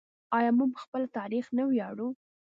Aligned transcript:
آیا 0.37 0.51
موږ 0.59 0.69
په 0.75 0.79
خپل 0.85 1.03
تاریخ 1.17 1.45
نه 1.57 1.63
ویاړو؟ 1.69 2.07